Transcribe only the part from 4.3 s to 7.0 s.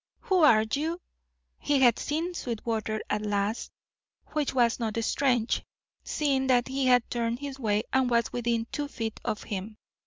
which was not strange, seeing that he